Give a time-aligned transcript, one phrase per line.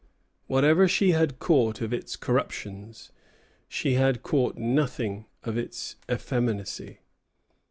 [0.47, 3.11] Whatever she had caught of its corruptions,
[3.67, 7.01] she had caught nothing of its effeminacy.